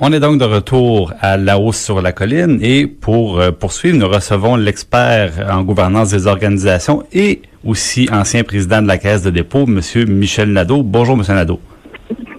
On 0.00 0.12
est 0.12 0.20
donc 0.20 0.38
de 0.38 0.44
retour 0.44 1.12
à 1.20 1.36
La 1.36 1.58
hausse 1.58 1.82
sur 1.82 2.00
la 2.00 2.12
colline 2.12 2.60
et 2.62 2.86
pour 2.86 3.40
euh, 3.40 3.50
poursuivre, 3.50 3.98
nous 3.98 4.06
recevons 4.06 4.54
l'expert 4.54 5.32
en 5.50 5.62
gouvernance 5.64 6.10
des 6.10 6.28
organisations 6.28 7.02
et 7.12 7.42
aussi 7.64 8.08
ancien 8.12 8.44
président 8.44 8.80
de 8.80 8.86
la 8.86 8.96
Caisse 8.96 9.24
de 9.24 9.30
dépôt, 9.30 9.66
Monsieur 9.66 10.04
Michel 10.04 10.52
Nadeau. 10.52 10.84
Bonjour, 10.84 11.16
Monsieur 11.16 11.34
Nadeau. 11.34 11.58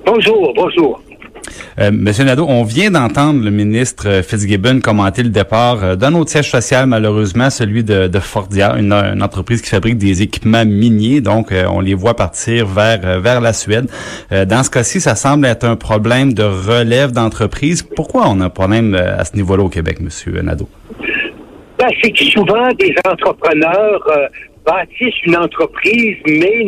Bonjour, 0.06 0.54
bonjour. 0.56 1.02
Euh, 1.80 1.92
Monsieur 1.92 2.24
Nadeau, 2.24 2.46
on 2.48 2.64
vient 2.64 2.92
d'entendre 2.92 3.44
le 3.44 3.52
ministre 3.52 4.22
Fitzgibbon 4.22 4.80
commenter 4.82 5.24
le 5.24 5.30
départ 5.30 5.84
euh, 5.84 5.96
d'un 5.96 6.14
autre 6.14 6.30
siège 6.30 6.50
social, 6.50 6.88
malheureusement, 6.88 7.50
celui 7.50 7.84
de, 7.84 8.10
Fordia, 8.20 8.76
une, 8.78 8.94
entreprise 8.94 9.62
qui 9.62 9.70
fabrique 9.70 9.98
des 9.98 10.22
équipements 10.22 10.66
miniers. 10.66 11.22
Donc, 11.22 11.52
euh, 11.52 11.66
on 11.70 11.80
les 11.80 11.94
voit 11.94 12.16
partir 12.16 12.66
vers 12.66 13.20
vers 13.20 13.42
la 13.42 13.54
Suède. 13.54 13.88
dans 14.32 14.64
ce 14.64 14.70
cas-ci, 14.70 15.00
ça 15.00 15.16
semble 15.16 15.46
être 15.46 15.64
un 15.64 15.76
problème 15.76 16.34
de 16.34 16.44
relève 16.44 17.12
d'entreprise. 17.12 17.84
Pourquoi 17.84 18.28
on 18.28 18.42
a 18.42 18.46
un 18.46 18.50
problème 18.50 18.96
à 18.96 19.24
ce 19.26 19.36
niveau-là 19.36 19.64
au 19.64 19.70
Québec, 19.70 20.00
Monsieur 20.00 20.42
Nadeau? 20.42 20.70
Ben, 21.78 21.88
c'est 22.02 22.12
que 22.12 22.26
souvent, 22.26 22.68
des 22.78 22.94
entrepreneurs 23.06 24.02
bâtissent 24.66 25.22
une 25.26 25.38
entreprise, 25.38 26.18
mais 26.28 26.66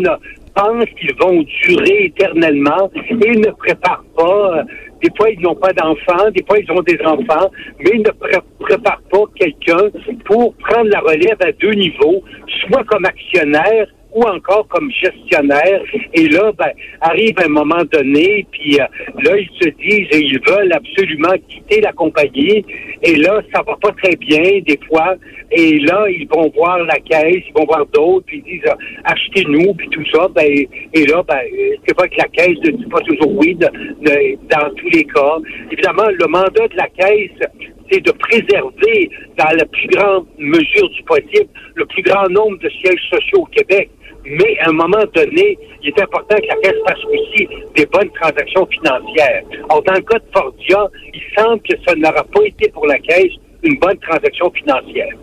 pensent 0.56 0.90
qu'ils 1.00 1.16
vont 1.20 1.44
durer 1.64 2.06
éternellement 2.06 2.92
et 2.96 3.32
ne 3.38 3.52
préparent 3.52 4.06
pas. 4.16 4.58
Euh, 4.58 4.64
des 5.02 5.10
fois, 5.18 5.30
ils 5.32 5.40
n'ont 5.42 5.56
pas 5.56 5.74
d'enfants, 5.74 6.30
des 6.32 6.44
fois, 6.44 6.60
ils 6.60 6.72
ont 6.72 6.82
des 6.82 7.00
enfants, 7.04 7.50
mais 7.80 7.92
ils 7.96 8.02
ne 8.02 8.12
préparent 8.60 9.02
pas 9.12 9.24
quelqu'un 9.36 9.90
pour 10.26 10.54
prendre 10.56 10.90
la 10.90 11.00
relève 11.00 11.38
à 11.42 11.52
deux 11.54 11.72
niveaux, 11.72 12.24
soit 12.68 12.84
comme 12.84 13.06
actionnaire 13.06 13.88
ou 14.14 14.24
encore 14.24 14.68
comme 14.68 14.92
gestionnaire. 14.92 15.82
Et 16.14 16.28
là, 16.28 16.52
ben, 16.58 16.72
arrive 17.02 17.36
un 17.44 17.50
moment 17.50 17.84
donné, 17.92 18.46
puis 18.52 18.80
euh, 18.80 18.86
là, 19.24 19.38
ils 19.38 19.50
se 19.62 19.70
disent 19.70 20.08
et 20.12 20.20
ils 20.20 20.40
veulent 20.48 20.74
absolument 20.74 21.34
quitter 21.48 21.82
la 21.82 21.92
compagnie. 21.94 22.66
Et 23.04 23.16
là, 23.16 23.42
ça 23.54 23.62
va 23.64 23.76
pas 23.82 23.92
très 24.04 24.16
bien 24.16 24.60
des 24.66 24.80
fois. 24.88 25.16
Et 25.52 25.80
là, 25.80 26.08
ils 26.10 26.28
vont 26.28 26.50
voir 26.56 26.80
la 26.80 27.00
caisse, 27.00 27.44
ils 27.48 27.54
vont 27.54 27.66
voir 27.66 27.86
d'autres, 27.88 28.26
puis 28.26 28.44
ils 28.46 28.60
disent 28.60 28.70
euh, 28.70 29.04
achetez-nous, 29.06 29.74
puis 29.74 29.90
tout 29.90 30.06
ça. 30.14 30.28
Ben, 30.30 30.66
et 30.94 31.06
là, 31.06 31.24
ben, 31.28 31.40
c'est 31.86 31.96
pas 31.96 32.08
que 32.08 32.18
la 32.18 32.28
caisse 32.28 32.58
ne 32.64 32.72
dit 32.72 32.86
pas 32.86 33.00
toujours 33.02 33.38
oui 33.38 33.56
dans 33.56 34.70
tous 34.76 34.90
les 34.90 35.04
cas. 35.06 35.38
Évidemment, 35.72 36.08
le 36.08 36.28
mandat 36.28 36.68
de 36.68 36.78
la 36.78 36.88
caisse, 36.90 37.50
c'est 37.92 38.02
de 38.02 38.12
préserver, 38.12 39.10
dans 39.38 39.58
la 39.58 39.66
plus 39.66 39.88
grande 39.88 40.26
mesure 40.38 40.90
du 40.90 41.04
possible, 41.04 41.50
le 41.76 41.86
plus 41.86 42.04
grand 42.04 42.28
nombre 42.30 42.58
de 42.60 42.70
sièges 42.70 43.02
sociaux 43.10 43.42
au 43.42 43.46
Québec. 43.46 43.90
Mais 44.26 44.58
à 44.60 44.70
un 44.70 44.74
moment 44.74 45.04
donné, 45.14 45.58
il 45.82 45.90
est 45.90 46.02
important 46.02 46.36
que 46.36 46.48
la 46.48 46.56
Caisse 46.58 46.82
fasse 46.88 47.04
aussi 47.06 47.48
des 47.76 47.86
bonnes 47.88 48.12
transactions 48.22 48.68
financières. 48.68 49.44
Or, 49.70 49.82
dans 49.84 49.94
le 49.94 50.02
cas 50.02 50.20
de 50.20 50.26
Fordia, 50.34 50.88
il 51.14 51.22
semble 51.38 51.62
que 51.62 51.76
ça 51.88 51.96
n'aura 51.96 52.24
pas 52.24 52.44
été 52.46 52.70
pour 52.70 52.86
la 52.88 53.00
Caisse 53.00 53.34
une 53.64 53.78
bonne 53.80 53.98
transaction 53.98 54.52
financière. 54.52 55.14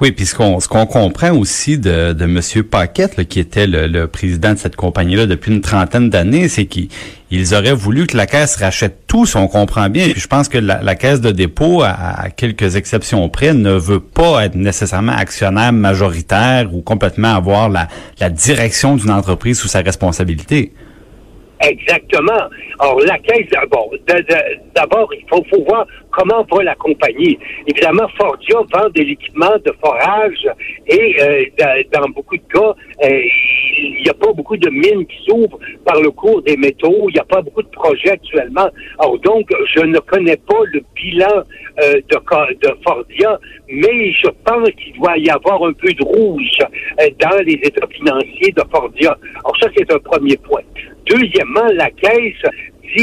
Oui, 0.00 0.12
puis 0.12 0.26
ce 0.26 0.34
qu'on 0.34 0.60
ce 0.60 0.68
qu'on 0.68 0.86
comprend 0.86 1.32
aussi 1.32 1.78
de, 1.78 2.12
de 2.12 2.24
M. 2.24 2.40
Paquette, 2.64 3.24
qui 3.28 3.40
était 3.40 3.66
le, 3.66 4.06
président 4.06 4.52
de 4.52 4.58
cette 4.58 4.76
compagnie-là 4.76 5.26
depuis 5.26 5.52
une 5.52 5.60
trentaine 5.60 6.10
d'années, 6.10 6.48
c'est 6.48 6.66
qu'ils 6.66 7.54
auraient 7.54 7.74
voulu 7.74 8.06
que 8.06 8.16
la 8.16 8.26
Caisse 8.26 8.56
rachète 8.56 9.06
tout, 9.06 9.26
si 9.26 9.36
on 9.36 9.48
comprend 9.48 9.88
bien. 9.88 10.08
Puis 10.10 10.20
je 10.20 10.26
pense 10.26 10.48
que 10.48 10.58
la, 10.58 10.94
Caisse 10.94 11.20
de 11.20 11.30
dépôt, 11.30 11.82
à, 11.82 12.30
quelques 12.36 12.76
exceptions 12.76 13.28
près, 13.28 13.54
ne 13.54 13.72
veut 13.72 14.00
pas 14.00 14.44
être 14.44 14.54
nécessairement 14.54 15.12
actionnaire 15.12 15.72
majoritaire 15.72 16.74
ou 16.74 16.82
complètement 16.82 17.34
avoir 17.34 17.68
la, 17.68 17.88
direction 18.30 18.96
d'une 18.96 19.10
entreprise 19.10 19.58
sous 19.58 19.68
sa 19.68 19.80
responsabilité. 19.80 20.72
Exactement. 21.60 22.48
Alors, 22.78 23.00
la 23.00 23.18
caisse, 23.18 23.48
bon, 23.70 23.90
d'abord, 24.74 25.10
il 25.12 25.24
faut, 25.28 25.44
faut, 25.50 25.62
voir 25.64 25.86
comment 26.10 26.46
va 26.50 26.62
la 26.62 26.74
compagnie. 26.74 27.38
Évidemment, 27.66 28.08
Fordia 28.16 28.58
vend 28.72 28.88
de 28.94 29.02
l'équipement 29.02 29.56
de 29.64 29.72
forage 29.82 30.46
et 30.86 31.16
euh, 31.20 31.44
dans 31.92 32.08
beaucoup 32.10 32.36
de 32.36 32.42
cas, 32.52 32.74
euh, 33.04 33.20
il 33.78 34.02
n'y 34.02 34.10
a 34.10 34.14
pas 34.14 34.32
beaucoup 34.32 34.56
de 34.56 34.68
mines 34.70 35.06
qui 35.06 35.24
s'ouvrent 35.26 35.58
par 35.84 36.00
le 36.00 36.10
cours 36.10 36.42
des 36.42 36.56
métaux. 36.56 37.06
Il 37.08 37.14
n'y 37.14 37.20
a 37.20 37.24
pas 37.24 37.42
beaucoup 37.42 37.62
de 37.62 37.68
projets 37.68 38.10
actuellement. 38.10 38.68
Alors, 38.98 39.18
donc, 39.20 39.48
je 39.74 39.80
ne 39.84 39.98
connais 40.00 40.36
pas 40.36 40.60
le 40.72 40.82
bilan 40.94 41.44
euh, 41.82 41.94
de, 41.94 42.68
de 42.68 42.74
Fordia, 42.82 43.38
mais 43.68 44.12
je 44.12 44.28
pense 44.44 44.70
qu'il 44.70 44.94
doit 44.98 45.16
y 45.18 45.30
avoir 45.30 45.64
un 45.64 45.72
peu 45.72 45.92
de 45.92 46.04
rouge 46.04 46.58
dans 47.18 47.44
les 47.44 47.58
états 47.62 47.86
financiers 47.88 48.52
de 48.52 48.62
Fordia. 48.70 49.16
Alors, 49.44 49.56
ça, 49.60 49.68
c'est 49.76 49.92
un 49.92 49.98
premier 49.98 50.36
point. 50.36 50.62
Deuxièmement, 51.06 51.66
la 51.74 51.90
caisse 51.90 52.42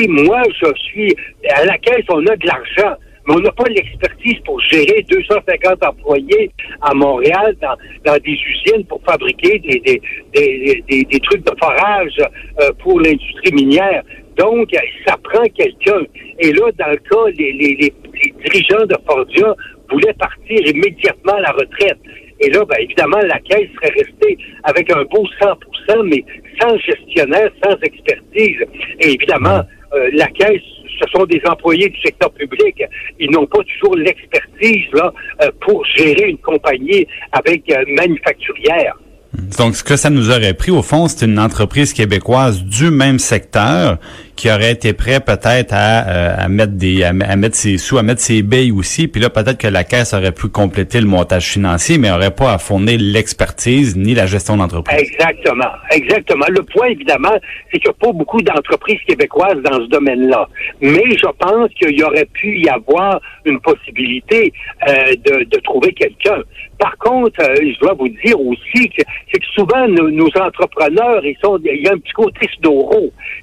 moi, 0.07 0.41
je 0.61 0.73
suis, 0.83 1.15
à 1.49 1.65
la 1.65 1.77
caisse, 1.77 2.05
on 2.09 2.25
a 2.25 2.35
de 2.35 2.47
l'argent, 2.47 2.97
mais 3.27 3.35
on 3.35 3.39
n'a 3.39 3.51
pas 3.51 3.67
l'expertise 3.69 4.39
pour 4.45 4.59
gérer 4.61 5.05
250 5.09 5.83
employés 5.83 6.51
à 6.81 6.93
Montréal 6.93 7.55
dans, 7.61 7.75
dans 8.05 8.17
des 8.19 8.31
usines 8.31 8.85
pour 8.87 9.01
fabriquer 9.03 9.59
des, 9.59 9.79
des, 9.79 10.01
des, 10.33 11.03
des, 11.03 11.19
trucs 11.19 11.43
de 11.43 11.51
forage 11.59 12.17
euh, 12.61 12.71
pour 12.81 12.99
l'industrie 13.01 13.51
minière. 13.53 14.03
Donc, 14.37 14.69
ça 15.05 15.17
prend 15.23 15.43
quelqu'un. 15.55 16.01
Et 16.39 16.53
là, 16.53 16.71
dans 16.77 16.91
le 16.91 16.97
cas, 16.97 17.31
les, 17.37 17.51
les, 17.53 17.75
les, 17.75 17.93
dirigeants 18.45 18.85
de 18.85 18.95
Fordia 19.05 19.53
voulaient 19.89 20.13
partir 20.13 20.59
immédiatement 20.65 21.33
à 21.33 21.41
la 21.41 21.51
retraite. 21.51 21.97
Et 22.39 22.49
là, 22.51 22.63
ben, 22.65 22.77
évidemment, 22.79 23.19
la 23.19 23.39
caisse 23.39 23.67
serait 23.75 23.93
restée 23.97 24.37
avec 24.63 24.91
un 24.91 25.03
beau 25.05 25.25
100% 25.41 25.57
mais 26.03 26.23
sans 26.59 26.77
gestionnaire, 26.77 27.49
sans 27.63 27.75
expertise. 27.81 28.63
Et 28.99 29.13
évidemment, 29.13 29.61
euh, 29.93 30.09
la 30.13 30.27
caisse, 30.27 30.61
ce 30.99 31.09
sont 31.11 31.25
des 31.25 31.41
employés 31.49 31.89
du 31.89 31.99
secteur 32.01 32.31
public. 32.31 32.83
Ils 33.19 33.31
n'ont 33.31 33.45
pas 33.45 33.59
toujours 33.63 33.95
l'expertise 33.95 34.85
là 34.93 35.13
euh, 35.41 35.49
pour 35.61 35.85
gérer 35.95 36.29
une 36.29 36.37
compagnie 36.37 37.07
avec 37.31 37.63
euh, 37.71 37.83
manufacturière. 37.87 38.95
Donc, 39.57 39.75
ce 39.75 39.83
que 39.83 39.95
ça 39.95 40.09
nous 40.09 40.31
aurait 40.31 40.53
pris, 40.53 40.71
au 40.71 40.81
fond, 40.81 41.07
c'est 41.07 41.25
une 41.25 41.37
entreprise 41.37 41.93
québécoise 41.93 42.63
du 42.63 42.89
même 42.89 43.19
secteur 43.19 43.97
qui 44.37 44.49
aurait 44.51 44.71
été 44.71 44.93
prêt 44.93 45.19
peut-être 45.19 45.73
à, 45.73 46.07
euh, 46.07 46.35
à, 46.37 46.47
mettre 46.47 46.73
des 46.73 47.03
à, 47.03 47.11
mettre 47.11 47.55
ses 47.55 47.77
sous, 47.77 47.97
à 47.97 48.03
mettre 48.03 48.21
ses 48.21 48.43
billes 48.43 48.71
aussi. 48.71 49.07
Puis 49.07 49.19
là, 49.19 49.29
peut-être 49.29 49.57
que 49.57 49.67
la 49.67 49.83
caisse 49.83 50.13
aurait 50.13 50.31
pu 50.31 50.47
compléter 50.47 51.01
le 51.01 51.07
montage 51.07 51.47
financier, 51.47 51.97
mais 51.97 52.09
n'aurait 52.09 52.33
pas 52.33 52.53
à 52.53 52.57
fournir 52.59 52.97
l'expertise 53.01 53.97
ni 53.97 54.13
la 54.13 54.27
gestion 54.27 54.55
d'entreprise. 54.55 54.97
Exactement, 54.99 55.71
exactement. 55.91 56.45
Le 56.49 56.61
point, 56.61 56.87
évidemment, 56.87 57.35
c'est 57.71 57.79
qu'il 57.79 57.89
n'y 57.89 57.95
a 57.99 58.05
pas 58.05 58.13
beaucoup 58.13 58.41
d'entreprises 58.41 59.01
québécoises 59.07 59.61
dans 59.63 59.79
ce 59.79 59.89
domaine-là. 59.89 60.47
Mais 60.81 61.03
je 61.11 61.27
pense 61.39 61.69
qu'il 61.73 61.97
y 61.97 62.03
aurait 62.03 62.29
pu 62.31 62.59
y 62.59 62.69
avoir 62.69 63.19
une 63.45 63.59
possibilité 63.59 64.53
euh, 64.87 64.93
de, 65.25 65.43
de 65.45 65.59
trouver 65.61 65.91
quelqu'un. 65.93 66.43
Par 66.79 66.95
contre, 66.99 67.41
euh, 67.41 67.55
je 67.55 67.79
dois 67.79 67.93
vous 67.93 68.09
dire 68.09 68.39
aussi 68.39 68.89
que 68.89 69.01
c'est 69.31 69.39
que 69.39 69.45
souvent 69.55 69.87
nos, 69.87 70.27
entrepreneurs, 70.39 71.25
ils 71.25 71.37
sont, 71.43 71.59
il 71.65 71.81
y 71.83 71.87
a 71.87 71.93
un 71.93 71.97
petit 71.97 72.13
côté. 72.13 72.47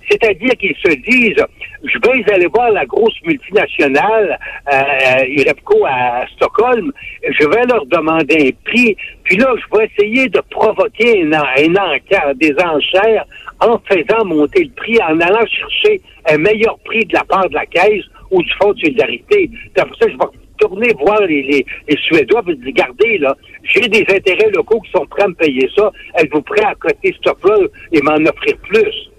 C'est-à-dire 0.09 0.51
qu'ils 0.59 0.77
se 0.85 0.95
disent, 0.95 1.45
je 1.85 1.99
vais 1.99 2.33
aller 2.33 2.47
voir 2.47 2.71
la 2.71 2.85
grosse 2.85 3.15
multinationale 3.25 4.39
euh, 4.73 5.27
Irepco 5.29 5.85
à 5.87 6.27
Stockholm, 6.37 6.93
je 7.23 7.47
vais 7.49 7.67
leur 7.67 7.87
demander 7.87 8.53
un 8.53 8.71
prix, 8.71 8.97
puis 9.25 9.37
là, 9.37 9.55
je 9.57 9.79
vais 9.79 9.91
essayer 9.97 10.29
de 10.29 10.41
provoquer 10.51 11.23
un, 11.23 12.35
des 12.35 12.55
enchères 12.63 13.25
en 13.61 13.81
faisant 13.89 14.25
monter 14.25 14.65
le 14.65 14.71
prix, 14.71 14.99
en 15.03 15.21
allant 15.21 15.47
chercher 15.47 16.01
un 16.31 16.39
meilleur 16.39 16.79
prix 16.85 17.05
de 17.05 17.15
la 17.15 17.25
part 17.25 17.49
de 17.49 17.55
la 17.55 17.67
caisse 17.67 18.05
ou 18.31 18.43
du 18.43 18.51
Fonds 18.61 18.73
de 18.73 18.81
solidarité. 18.81 19.51
C'est 19.77 19.87
pour 19.87 19.97
ça 19.97 20.07
que 20.07 20.13
je 20.13 20.19
vais 20.19 20.25
tourner 20.59 20.93
voir 20.99 21.21
les, 21.23 21.65
Suédois 22.07 22.43
vous 22.43 22.55
dire, 22.55 22.67
regardez, 22.67 23.19
là, 23.19 23.37
j'ai 23.65 23.89
des 23.89 24.05
intérêts 24.09 24.51
locaux 24.55 24.81
qui 24.81 24.91
sont 24.93 25.07
prêts 25.07 25.25
à 25.25 25.29
me 25.29 25.35
payer 25.35 25.69
ça. 25.77 25.91
Êtes-vous 26.19 26.43
prêt 26.43 26.65
à 26.65 26.75
coter 26.75 27.15
ce 27.23 27.71
et 27.93 28.03
m'en 28.03 28.17
offrir 28.17 28.57
plus? 28.69 29.11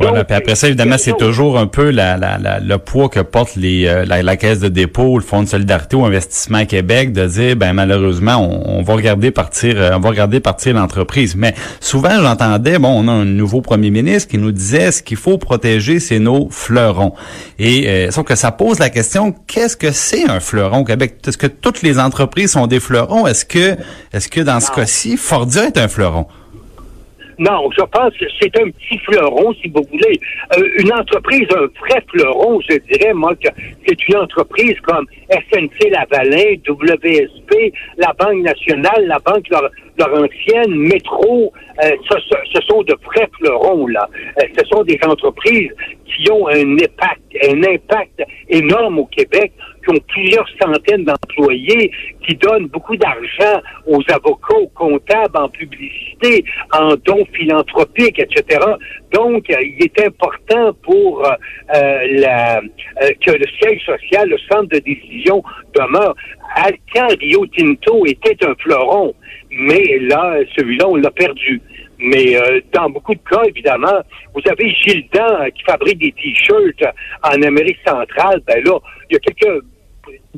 Voilà, 0.00 0.24
puis 0.24 0.34
après 0.34 0.54
ça, 0.56 0.66
évidemment, 0.66 0.96
c'est 0.98 1.16
toujours 1.16 1.58
un 1.58 1.66
peu 1.66 1.90
la, 1.90 2.16
la, 2.16 2.58
le 2.60 2.78
poids 2.78 3.08
que 3.08 3.20
porte 3.20 3.54
les, 3.54 3.86
euh, 3.86 4.04
la, 4.04 4.36
caisse 4.36 4.58
de 4.58 4.68
dépôt, 4.68 5.18
le 5.18 5.24
Fonds 5.24 5.42
de 5.42 5.48
solidarité 5.48 5.96
ou 5.96 6.04
Investissement 6.04 6.64
Québec, 6.66 7.12
de 7.12 7.26
dire, 7.26 7.56
ben 7.56 7.72
malheureusement, 7.72 8.36
on, 8.38 8.82
va 8.82 8.94
regarder 8.94 9.30
partir, 9.30 9.74
euh, 9.76 9.92
on 9.94 10.00
va 10.00 10.08
regarder 10.10 10.40
partir 10.40 10.74
l'entreprise. 10.74 11.36
Mais 11.36 11.54
souvent, 11.80 12.20
j'entendais, 12.20 12.78
bon, 12.78 12.88
on 12.88 13.08
a 13.08 13.12
un 13.12 13.24
nouveau 13.24 13.60
premier 13.60 13.90
ministre 13.90 14.30
qui 14.30 14.38
nous 14.38 14.52
disait, 14.52 14.90
ce 14.90 15.02
qu'il 15.02 15.16
faut 15.16 15.38
protéger, 15.38 16.00
c'est 16.00 16.18
nos 16.18 16.48
fleurons. 16.50 17.14
Et 17.58 17.88
euh, 17.88 18.10
sauf 18.10 18.26
que 18.26 18.34
ça 18.34 18.50
pose 18.50 18.80
la 18.80 18.90
question, 18.90 19.32
qu'est-ce 19.46 19.76
que 19.76 19.92
c'est 19.92 20.28
un 20.28 20.40
fleuron 20.40 20.78
au 20.78 20.84
Québec? 20.84 21.18
Est-ce 21.26 21.38
que 21.38 21.46
toutes 21.46 21.82
les 21.82 22.00
entreprises 22.00 22.52
sont 22.52 22.66
des 22.66 22.80
fleurons? 22.80 23.26
Est-ce 23.28 23.44
que, 23.44 23.76
est-ce 24.12 24.28
que 24.28 24.40
dans 24.40 24.58
ce 24.58 24.72
cas-ci, 24.72 25.16
Fordia 25.16 25.66
est 25.66 25.78
un 25.78 25.88
fleuron? 25.88 26.26
Non, 27.38 27.70
je 27.70 27.82
pense 27.84 28.16
que 28.16 28.24
c'est 28.40 28.56
un 28.60 28.68
petit 28.70 28.98
fleuron, 28.98 29.52
si 29.54 29.68
vous 29.68 29.82
voulez. 29.90 30.20
Euh, 30.56 30.68
une 30.80 30.92
entreprise, 30.92 31.46
un 31.54 31.66
vrai 31.80 32.02
fleuron, 32.08 32.60
je 32.68 32.76
dirais, 32.92 33.14
moi, 33.14 33.34
que 33.36 33.48
c'est 33.86 34.08
une 34.08 34.16
entreprise 34.16 34.74
comme 34.82 35.06
SNC 35.30 35.90
Lavalin, 35.90 36.56
WSP, 36.68 37.72
la 37.96 38.12
Banque 38.18 38.42
nationale, 38.42 39.06
la 39.06 39.18
Banque 39.20 39.46
Laurentienne, 39.98 40.74
Métro, 40.74 41.52
euh, 41.84 41.90
ce, 42.10 42.60
sont 42.68 42.82
de 42.82 42.94
vrais 43.04 43.28
fleurons, 43.38 43.86
là. 43.86 44.08
Euh, 44.40 44.46
ce 44.58 44.66
sont 44.66 44.82
des 44.82 44.98
entreprises 45.06 45.70
qui 46.06 46.30
ont 46.32 46.48
un 46.48 46.72
impact, 46.74 47.22
un 47.48 47.62
impact 47.62 48.22
énorme 48.48 48.98
au 48.98 49.06
Québec 49.06 49.52
qui 49.88 49.96
ont 49.96 50.04
plusieurs 50.08 50.48
centaines 50.60 51.04
d'employés, 51.04 51.90
qui 52.26 52.34
donnent 52.36 52.66
beaucoup 52.66 52.96
d'argent 52.96 53.60
aux 53.86 54.02
avocats, 54.10 54.56
aux 54.56 54.68
comptables, 54.68 55.36
en 55.36 55.48
publicité, 55.48 56.44
en 56.72 56.94
dons 57.04 57.24
philanthropiques, 57.32 58.18
etc. 58.18 58.60
Donc, 59.12 59.46
il 59.48 59.82
est 59.82 60.06
important 60.06 60.72
pour 60.82 61.24
euh, 61.24 61.32
la, 62.12 62.58
euh, 62.58 63.10
que 63.24 63.32
le 63.32 63.46
siège 63.60 63.80
social, 63.84 64.28
le 64.28 64.38
centre 64.50 64.68
de 64.68 64.78
décision 64.78 65.42
demeure. 65.74 66.14
Quand 66.94 67.08
Rio 67.20 67.46
Tinto 67.46 68.04
était 68.06 68.36
un 68.44 68.54
fleuron, 68.56 69.14
mais 69.50 69.98
là, 70.00 70.38
celui-là, 70.56 70.88
on 70.88 70.96
l'a 70.96 71.10
perdu. 71.10 71.60
Mais 71.98 72.36
euh, 72.36 72.60
dans 72.72 72.90
beaucoup 72.90 73.14
de 73.14 73.20
cas, 73.28 73.42
évidemment, 73.44 74.00
vous 74.34 74.42
avez 74.50 74.70
Gildan 74.70 75.50
qui 75.54 75.62
fabrique 75.64 75.98
des 75.98 76.12
t-shirts 76.12 76.84
en 77.22 77.42
Amérique 77.42 77.78
centrale. 77.86 78.40
Ben 78.46 78.62
là, 78.64 78.78
il 79.10 79.14
y 79.14 79.16
a 79.16 79.20
quelques 79.20 79.64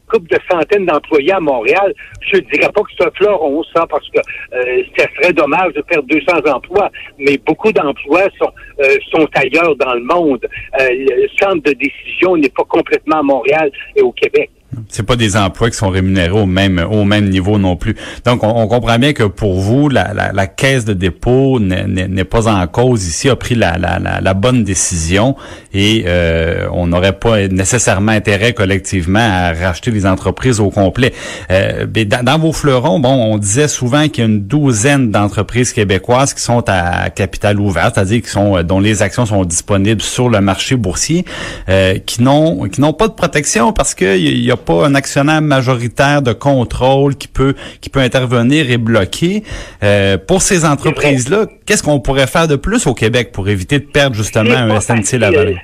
couple 0.09 0.29
de 0.29 0.39
centaines 0.51 0.87
d'employés 0.87 1.33
à 1.33 1.41
Montréal, 1.41 1.95
je 2.21 2.37
ne 2.37 2.43
dirais 2.43 2.71
pas 2.73 2.83
que 2.83 3.05
un 3.05 3.11
fleuron, 3.13 3.63
ça, 3.75 3.87
parce 3.87 4.09
que 4.11 4.19
euh, 4.19 4.83
ce 4.97 5.05
serait 5.17 5.33
dommage 5.33 5.73
de 5.75 5.83
perdre 5.83 6.09
200 6.09 6.53
emplois, 6.53 6.91
mais 7.19 7.39
beaucoup 7.47 7.73
d'emplois 7.73 8.29
sont, 8.39 8.53
euh, 8.81 8.97
sont 9.11 9.29
ailleurs 9.35 9.75
dans 9.77 9.95
le 9.95 10.03
monde. 10.03 10.47
Euh, 10.81 10.89
le 10.91 11.29
centre 11.41 11.63
de 11.63 11.73
décision 11.73 12.37
n'est 12.37 12.51
pas 12.51 12.65
complètement 12.65 13.19
à 13.19 13.23
Montréal 13.23 13.71
et 13.97 14.03
au 14.03 14.13
Québec. 14.13 14.51
C'est 14.89 15.03
pas 15.03 15.17
des 15.17 15.37
emplois 15.37 15.71
qui 15.71 15.77
sont 15.77 15.89
rémunérés 15.89 16.31
au 16.31 16.47
même 16.47 16.79
au 16.91 17.05
même 17.05 17.29
niveau 17.29 17.59
non 17.59 17.77
plus. 17.77 17.97
Donc, 18.25 18.43
on, 18.43 18.67
comprend 18.69 18.99
bien 18.99 19.13
que 19.13 19.25
pour 19.25 19.61
vous, 19.61 19.89
la, 19.89 20.13
la, 20.33 20.47
caisse 20.47 20.85
de 20.85 20.93
dépôt 20.93 21.59
n'est 21.61 22.25
pas 22.25 22.49
en 22.49 22.67
cause 22.67 23.07
ici, 23.07 23.29
a 23.29 23.37
pris 23.37 23.55
la, 23.55 23.77
la 23.79 24.35
bonne 24.35 24.65
décision 24.65 25.37
et 25.73 26.05
euh, 26.07 26.67
on 26.73 26.87
n'aurait 26.87 27.19
pas 27.19 27.49
nécessairement 27.49 28.13
intérêt 28.13 28.53
collectivement 28.53 29.21
à 29.21 29.53
racheter 29.53 29.91
les 29.91 30.07
entreprises 30.07 30.61
au 30.61 30.71
complet. 30.71 31.13
Euh, 31.51 31.87
mais 31.95 32.05
dans, 32.05 32.39
vos 32.39 32.53
fleurons, 32.53 32.99
bon, 32.99 33.11
on 33.13 33.39
disait 33.39 33.69
souvent 33.69 34.09
qu'il 34.09 34.25
y 34.25 34.27
a 34.27 34.31
une 34.31 34.41
douzaine 34.47 35.11
d'entreprises 35.11 35.73
québécoises 35.73 36.35
qui 36.35 36.43
sont 36.43 36.65
à 36.69 37.11
capital 37.11 37.61
ouvert, 37.61 37.91
c'est-à-dire 37.95 38.23
qui 38.23 38.31
sont 38.31 38.63
dont 38.63 38.81
les 38.81 39.03
actions 39.03 39.27
sont 39.27 39.45
disponibles 39.45 40.03
sur 40.03 40.29
le 40.29 40.41
marché 40.41 40.77
boursier, 40.77 41.25
euh, 41.69 41.99
qui 42.05 42.23
n'ont 42.23 42.69
qui 42.69 42.81
n'ont 42.81 42.93
pas 42.93 43.09
de 43.09 43.15
protection 43.15 43.73
parce 43.73 43.95
qu'il 43.95 44.45
y 44.45 44.51
a 44.51 44.57
pas 44.61 44.87
un 44.87 44.95
actionnaire 44.95 45.43
majoritaire 45.43 46.23
de 46.23 46.33
contrôle 46.33 47.17
qui 47.17 47.29
peut 47.29 47.55
qui 47.81 47.91
peut 47.91 48.01
intervenir 48.01 48.71
et 48.71 48.79
bloquer. 48.79 49.43
Euh, 49.83 50.19
pour 50.19 50.43
ces 50.43 50.65
entreprises-là, 50.65 51.47
qu'est-ce 51.67 51.83
qu'on 51.83 52.01
pourrait 52.01 52.27
faire 52.27 52.49
de 52.49 52.57
plus 52.57 52.87
au 52.87 52.95
Québec 52.95 53.33
pour 53.33 53.49
éviter 53.49 53.79
de 53.79 53.87
perdre 53.87 54.17
justement 54.17 54.55
un 54.55 54.81
SNC 54.81 55.19
Lavalin? 55.19 55.57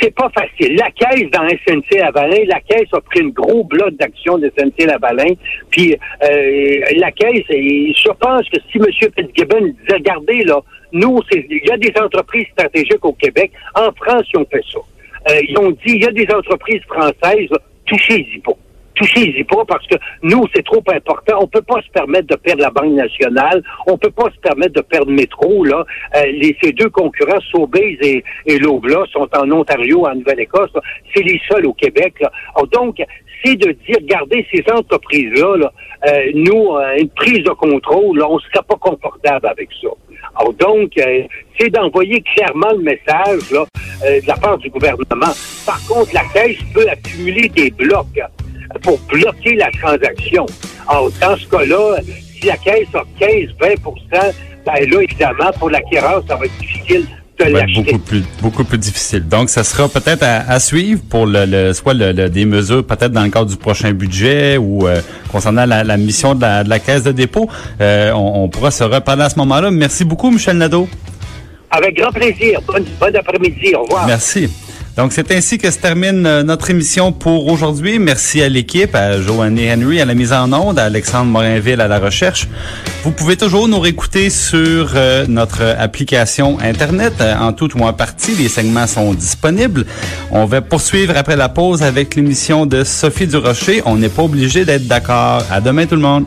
c'est 0.00 0.14
pas 0.14 0.30
facile. 0.30 0.76
La 0.76 0.90
caisse 0.90 1.28
dans 1.32 1.48
SNC 1.48 1.98
Lavalin, 1.98 2.44
la 2.46 2.60
caisse 2.60 2.88
a 2.92 3.00
pris 3.00 3.20
une 3.20 3.30
gros 3.30 3.64
bloc 3.64 3.90
d'action 3.94 4.38
de 4.38 4.50
SNC 4.56 4.86
Lavalin, 4.86 5.32
puis 5.70 5.96
euh, 6.22 6.80
la 6.96 7.10
caisse, 7.10 7.44
je 7.48 8.12
pense 8.20 8.48
que 8.48 8.58
si 8.70 8.78
M. 8.78 8.84
Fitzgibbon 9.16 9.60
disait, 9.60 9.94
regardez 9.94 10.44
là, 10.44 10.60
nous, 10.92 11.20
il 11.32 11.60
y 11.64 11.70
a 11.70 11.76
des 11.76 11.92
entreprises 12.00 12.46
stratégiques 12.52 13.04
au 13.04 13.12
Québec, 13.12 13.52
en 13.74 13.90
France, 13.92 14.24
ils 14.32 14.38
ont 14.38 14.46
fait 14.50 14.64
ça. 14.72 14.78
Euh, 15.30 15.40
ils 15.48 15.58
ont 15.58 15.70
dit, 15.70 15.78
il 15.86 16.02
y 16.02 16.06
a 16.06 16.12
des 16.12 16.28
entreprises 16.32 16.82
françaises, 16.84 17.48
touchez-y 17.88 18.38
pas. 18.40 18.52
Touchez-y 18.94 19.44
pas 19.44 19.64
parce 19.64 19.86
que 19.86 19.94
nous, 20.22 20.44
c'est 20.52 20.64
trop 20.64 20.82
important. 20.92 21.38
On 21.40 21.46
peut 21.46 21.62
pas 21.62 21.80
se 21.82 21.90
permettre 21.90 22.26
de 22.26 22.34
perdre 22.34 22.62
la 22.62 22.70
Banque 22.70 22.94
nationale. 22.94 23.62
On 23.86 23.96
peut 23.96 24.10
pas 24.10 24.28
se 24.34 24.40
permettre 24.40 24.72
de 24.72 24.80
perdre 24.80 25.12
Métro. 25.12 25.64
Là. 25.64 25.84
Euh, 26.16 26.22
les, 26.32 26.56
ces 26.60 26.72
deux 26.72 26.90
concurrents, 26.90 27.40
Sobeys 27.52 27.96
et, 28.00 28.24
et 28.46 28.58
Lobla, 28.58 29.04
sont 29.12 29.28
en 29.36 29.50
Ontario, 29.52 30.04
en 30.04 30.16
Nouvelle-Écosse. 30.16 30.72
C'est 31.14 31.22
les 31.22 31.40
seuls 31.48 31.66
au 31.66 31.74
Québec. 31.74 32.14
Là. 32.20 32.32
donc, 32.72 33.00
c'est 33.44 33.54
de 33.54 33.70
dire, 33.70 33.98
regardez 34.00 34.44
ces 34.52 34.64
entreprises-là, 34.72 35.56
là, 35.58 35.72
euh, 36.08 36.30
nous, 36.34 36.76
euh, 36.76 36.96
une 36.98 37.10
prise 37.10 37.44
de 37.44 37.50
contrôle, 37.50 38.18
là, 38.18 38.26
on 38.28 38.36
ne 38.36 38.40
serait 38.40 38.64
pas 38.66 38.76
confortable 38.76 39.46
avec 39.46 39.68
ça. 39.80 39.88
Alors 40.38 40.54
donc, 40.54 40.92
euh, 40.98 41.22
c'est 41.58 41.70
d'envoyer 41.70 42.22
clairement 42.34 42.72
le 42.72 42.82
message 42.82 43.50
là, 43.50 43.66
de 44.02 44.26
la 44.26 44.36
part 44.36 44.58
du 44.58 44.70
gouvernement. 44.70 45.32
Par 45.66 45.84
contre, 45.86 46.14
la 46.14 46.22
Caisse 46.32 46.58
peut 46.72 46.88
accumuler 46.88 47.48
des 47.48 47.70
blocs 47.70 48.20
pour 48.82 48.98
bloquer 49.08 49.56
la 49.56 49.70
transaction. 49.72 50.46
Alors, 50.86 51.10
dans 51.20 51.36
ce 51.36 51.46
cas-là, 51.48 51.96
si 52.40 52.46
la 52.46 52.56
Caisse 52.56 52.94
a 52.94 53.02
15-20% 53.20 54.32
ben 54.68 54.90
là, 54.90 55.00
évidemment, 55.02 55.50
pour 55.58 55.70
l'acquéreur, 55.70 56.22
ça 56.28 56.36
va 56.36 56.44
être 56.44 56.58
difficile 56.58 57.06
beaucoup 57.74 57.98
plus 57.98 58.24
beaucoup 58.42 58.64
plus 58.64 58.78
difficile. 58.78 59.26
Donc, 59.26 59.48
ça 59.50 59.64
sera 59.64 59.88
peut-être 59.88 60.22
à, 60.24 60.58
suivre 60.60 61.00
pour 61.08 61.26
le, 61.26 61.72
soit 61.72 61.94
le, 61.94 62.12
des 62.28 62.44
mesures 62.44 62.84
peut-être 62.84 63.12
dans 63.12 63.22
le 63.22 63.30
cadre 63.30 63.46
du 63.46 63.56
prochain 63.56 63.92
budget 63.92 64.56
ou 64.56 64.86
euh, 64.86 65.00
concernant 65.30 65.66
la, 65.66 65.96
mission 65.96 66.34
de 66.34 66.68
la, 66.68 66.78
caisse 66.78 67.02
de 67.02 67.12
dépôt. 67.12 67.48
Euh, 67.80 68.12
on, 68.12 68.48
pourra 68.48 68.70
se 68.70 68.84
reparler 68.84 69.22
à 69.22 69.30
ce 69.30 69.38
moment-là. 69.38 69.70
Merci 69.70 70.04
beaucoup, 70.04 70.30
Michel 70.30 70.56
Nadeau. 70.58 70.88
Avec 71.70 71.96
grand 71.96 72.12
plaisir. 72.12 72.60
Bonne, 72.66 72.84
bon 72.98 73.14
après-midi. 73.14 73.74
Au 73.74 73.82
revoir. 73.82 74.06
Merci. 74.06 74.48
Donc, 74.98 75.12
c'est 75.12 75.30
ainsi 75.30 75.58
que 75.58 75.70
se 75.70 75.78
termine 75.78 76.26
euh, 76.26 76.42
notre 76.42 76.70
émission 76.70 77.12
pour 77.12 77.46
aujourd'hui. 77.46 78.00
Merci 78.00 78.42
à 78.42 78.48
l'équipe, 78.48 78.96
à 78.96 79.20
Joanne 79.20 79.56
Henry 79.56 80.00
à 80.00 80.04
la 80.04 80.14
mise 80.14 80.32
en 80.32 80.52
onde, 80.52 80.76
à 80.76 80.86
Alexandre 80.86 81.30
Morinville 81.30 81.80
à 81.80 81.86
la 81.86 82.00
recherche. 82.00 82.48
Vous 83.04 83.12
pouvez 83.12 83.36
toujours 83.36 83.68
nous 83.68 83.78
réécouter 83.78 84.28
sur 84.28 84.90
euh, 84.96 85.24
notre 85.28 85.62
application 85.62 86.58
Internet. 86.58 87.12
Euh, 87.20 87.36
en 87.38 87.52
tout 87.52 87.78
ou 87.78 87.84
en 87.84 87.92
partie, 87.92 88.34
les 88.34 88.48
segments 88.48 88.88
sont 88.88 89.14
disponibles. 89.14 89.86
On 90.32 90.46
va 90.46 90.62
poursuivre 90.62 91.16
après 91.16 91.36
la 91.36 91.48
pause 91.48 91.84
avec 91.84 92.16
l'émission 92.16 92.66
de 92.66 92.82
Sophie 92.82 93.28
Durocher. 93.28 93.82
On 93.86 93.94
n'est 93.94 94.08
pas 94.08 94.24
obligé 94.24 94.64
d'être 94.64 94.88
d'accord. 94.88 95.44
À 95.48 95.60
demain 95.60 95.86
tout 95.86 95.94
le 95.94 96.02
monde. 96.02 96.24